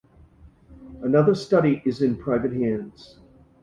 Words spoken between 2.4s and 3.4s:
hands.